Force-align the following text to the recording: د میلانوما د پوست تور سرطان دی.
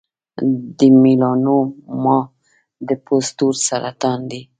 د 0.77 0.79
میلانوما 1.01 2.19
د 2.87 2.89
پوست 3.05 3.31
تور 3.37 3.53
سرطان 3.67 4.19
دی. 4.31 4.41